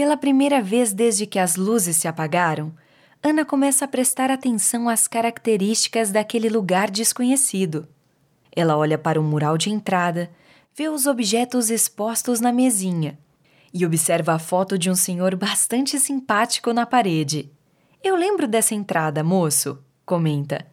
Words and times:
Pela 0.00 0.16
primeira 0.16 0.62
vez 0.62 0.94
desde 0.94 1.26
que 1.26 1.38
as 1.38 1.56
luzes 1.56 1.98
se 1.98 2.08
apagaram, 2.08 2.72
Ana 3.22 3.44
começa 3.44 3.84
a 3.84 3.88
prestar 3.88 4.30
atenção 4.30 4.88
às 4.88 5.06
características 5.06 6.10
daquele 6.10 6.48
lugar 6.48 6.90
desconhecido. 6.90 7.86
Ela 8.50 8.78
olha 8.78 8.96
para 8.96 9.20
o 9.20 9.22
mural 9.22 9.58
de 9.58 9.68
entrada, 9.68 10.30
vê 10.74 10.88
os 10.88 11.06
objetos 11.06 11.68
expostos 11.68 12.40
na 12.40 12.50
mesinha 12.50 13.18
e 13.74 13.84
observa 13.84 14.32
a 14.32 14.38
foto 14.38 14.78
de 14.78 14.90
um 14.90 14.94
senhor 14.94 15.36
bastante 15.36 16.00
simpático 16.00 16.72
na 16.72 16.86
parede. 16.86 17.52
Eu 18.02 18.16
lembro 18.16 18.48
dessa 18.48 18.74
entrada, 18.74 19.22
moço, 19.22 19.84
comenta. 20.06 20.66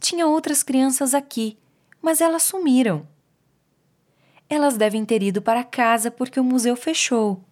Tinha 0.00 0.26
outras 0.26 0.62
crianças 0.62 1.12
aqui, 1.12 1.58
mas 2.00 2.22
elas 2.22 2.44
sumiram. 2.44 3.06
Elas 4.48 4.78
devem 4.78 5.04
ter 5.04 5.22
ido 5.22 5.42
para 5.42 5.62
casa 5.62 6.10
porque 6.10 6.40
o 6.40 6.44
museu 6.44 6.74
fechou. 6.74 7.44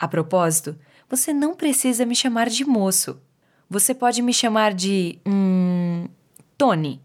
A 0.00 0.08
propósito, 0.08 0.78
você 1.10 1.30
não 1.30 1.54
precisa 1.54 2.06
me 2.06 2.16
chamar 2.16 2.48
de 2.48 2.64
moço. 2.64 3.20
Você 3.68 3.94
pode 3.94 4.22
me 4.22 4.32
chamar 4.32 4.72
de. 4.72 5.18
Hum. 5.26 6.08
Tony. 6.56 7.02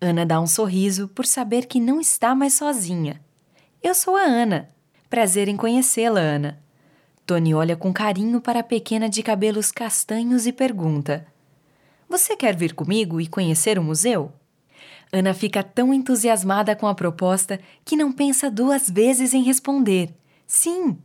Ana 0.00 0.24
dá 0.24 0.40
um 0.40 0.46
sorriso 0.46 1.08
por 1.08 1.26
saber 1.26 1.66
que 1.66 1.78
não 1.78 2.00
está 2.00 2.34
mais 2.34 2.54
sozinha. 2.54 3.20
Eu 3.82 3.94
sou 3.94 4.16
a 4.16 4.22
Ana. 4.22 4.68
Prazer 5.10 5.48
em 5.48 5.56
conhecê-la, 5.56 6.20
Ana. 6.20 6.62
Tony 7.26 7.54
olha 7.54 7.76
com 7.76 7.92
carinho 7.92 8.40
para 8.40 8.60
a 8.60 8.64
pequena 8.64 9.08
de 9.08 9.22
cabelos 9.22 9.70
castanhos 9.70 10.46
e 10.46 10.52
pergunta: 10.52 11.26
Você 12.08 12.36
quer 12.36 12.56
vir 12.56 12.74
comigo 12.74 13.20
e 13.20 13.26
conhecer 13.26 13.78
o 13.78 13.82
museu? 13.82 14.32
Ana 15.12 15.34
fica 15.34 15.62
tão 15.62 15.92
entusiasmada 15.92 16.74
com 16.76 16.86
a 16.86 16.94
proposta 16.94 17.60
que 17.84 17.96
não 17.96 18.12
pensa 18.12 18.50
duas 18.50 18.88
vezes 18.88 19.34
em 19.34 19.42
responder: 19.42 20.14
Sim. 20.46 20.96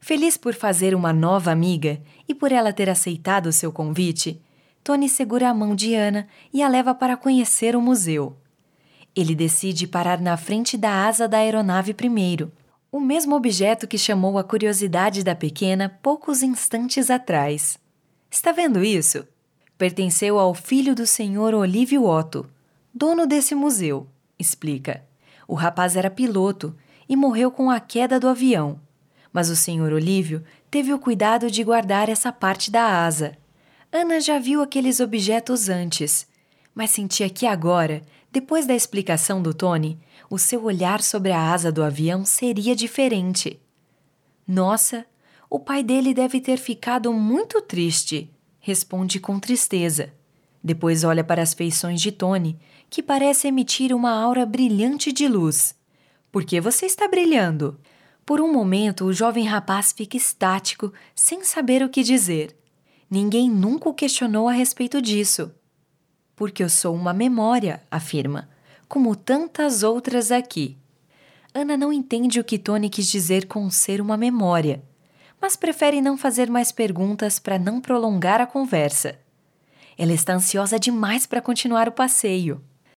Feliz 0.00 0.36
por 0.36 0.54
fazer 0.54 0.94
uma 0.94 1.12
nova 1.12 1.50
amiga 1.50 2.00
e 2.26 2.34
por 2.34 2.52
ela 2.52 2.72
ter 2.72 2.88
aceitado 2.88 3.52
seu 3.52 3.72
convite, 3.72 4.40
Tony 4.82 5.08
segura 5.08 5.48
a 5.50 5.54
mão 5.54 5.74
de 5.74 5.94
Ana 5.94 6.26
e 6.52 6.62
a 6.62 6.68
leva 6.68 6.94
para 6.94 7.16
conhecer 7.16 7.76
o 7.76 7.82
museu. 7.82 8.36
Ele 9.14 9.34
decide 9.34 9.86
parar 9.86 10.20
na 10.20 10.36
frente 10.36 10.76
da 10.76 11.06
asa 11.06 11.26
da 11.26 11.38
aeronave 11.38 11.92
primeiro, 11.92 12.52
o 12.90 13.00
mesmo 13.00 13.34
objeto 13.34 13.86
que 13.86 13.98
chamou 13.98 14.38
a 14.38 14.44
curiosidade 14.44 15.22
da 15.22 15.34
pequena 15.34 15.98
poucos 16.02 16.42
instantes 16.42 17.10
atrás. 17.10 17.78
Está 18.30 18.52
vendo 18.52 18.82
isso? 18.82 19.26
Pertenceu 19.76 20.38
ao 20.38 20.54
filho 20.54 20.94
do 20.94 21.06
senhor 21.06 21.52
Olívio 21.54 22.04
Otto, 22.04 22.48
dono 22.94 23.26
desse 23.26 23.54
museu, 23.54 24.06
explica. 24.38 25.04
O 25.46 25.54
rapaz 25.54 25.96
era 25.96 26.10
piloto 26.10 26.74
e 27.08 27.16
morreu 27.16 27.50
com 27.50 27.70
a 27.70 27.80
queda 27.80 28.18
do 28.18 28.28
avião, 28.28 28.80
mas 29.38 29.50
o 29.50 29.54
senhor 29.54 29.92
Olívio 29.92 30.42
teve 30.68 30.92
o 30.92 30.98
cuidado 30.98 31.48
de 31.48 31.62
guardar 31.62 32.08
essa 32.08 32.32
parte 32.32 32.72
da 32.72 33.06
asa 33.06 33.38
Ana 33.92 34.20
já 34.20 34.36
viu 34.36 34.60
aqueles 34.60 34.98
objetos 34.98 35.68
antes, 35.68 36.26
mas 36.74 36.90
sentia 36.90 37.30
que 37.30 37.46
agora, 37.46 38.02
depois 38.32 38.66
da 38.66 38.74
explicação 38.74 39.40
do 39.40 39.54
Tony, 39.54 39.96
o 40.28 40.40
seu 40.40 40.64
olhar 40.64 41.00
sobre 41.00 41.30
a 41.30 41.52
asa 41.52 41.70
do 41.70 41.84
avião 41.84 42.24
seria 42.24 42.74
diferente. 42.74 43.60
Nossa, 44.44 45.06
o 45.48 45.60
pai 45.60 45.84
dele 45.84 46.12
deve 46.12 46.40
ter 46.40 46.56
ficado 46.56 47.12
muito 47.12 47.62
triste, 47.62 48.28
responde 48.58 49.20
com 49.20 49.38
tristeza. 49.38 50.12
Depois 50.64 51.04
olha 51.04 51.22
para 51.22 51.42
as 51.42 51.54
feições 51.54 52.00
de 52.00 52.10
Tony, 52.10 52.58
que 52.90 53.04
parece 53.04 53.46
emitir 53.46 53.94
uma 53.94 54.10
aura 54.10 54.44
brilhante 54.44 55.12
de 55.12 55.28
luz. 55.28 55.76
Por 56.32 56.44
que 56.44 56.60
você 56.60 56.86
está 56.86 57.06
brilhando? 57.06 57.78
Por 58.28 58.42
um 58.42 58.52
momento, 58.52 59.06
o 59.06 59.12
jovem 59.14 59.46
rapaz 59.46 59.90
fica 59.90 60.14
estático, 60.14 60.92
sem 61.14 61.42
saber 61.42 61.82
o 61.82 61.88
que 61.88 62.02
dizer. 62.02 62.54
Ninguém 63.10 63.48
nunca 63.48 63.88
o 63.88 63.94
questionou 63.94 64.50
a 64.50 64.52
respeito 64.52 65.00
disso. 65.00 65.50
Porque 66.36 66.62
eu 66.62 66.68
sou 66.68 66.94
uma 66.94 67.14
memória, 67.14 67.82
afirma, 67.90 68.46
como 68.86 69.16
tantas 69.16 69.82
outras 69.82 70.30
aqui. 70.30 70.76
Ana 71.54 71.74
não 71.74 71.90
entende 71.90 72.38
o 72.38 72.44
que 72.44 72.58
Tony 72.58 72.90
quis 72.90 73.06
dizer 73.06 73.46
com 73.46 73.70
ser 73.70 73.98
uma 73.98 74.18
memória, 74.18 74.82
mas 75.40 75.56
prefere 75.56 76.02
não 76.02 76.18
fazer 76.18 76.50
mais 76.50 76.70
perguntas 76.70 77.38
para 77.38 77.58
não 77.58 77.80
prolongar 77.80 78.42
a 78.42 78.46
conversa. 78.46 79.18
Ela 79.96 80.12
está 80.12 80.34
ansiosa 80.34 80.78
demais 80.78 81.24
para 81.24 81.40
continuar 81.40 81.88
o 81.88 81.92
passeio. 81.92 82.62